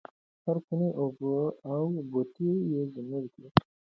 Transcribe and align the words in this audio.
هر 0.43 0.57
کاڼی 0.65 0.89
او 1.73 1.83
بوټی 2.11 2.49
یې 2.71 2.81
زموږ 2.93 3.25
دی. 3.35 3.45